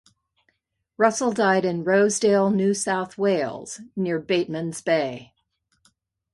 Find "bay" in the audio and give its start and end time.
4.83-5.35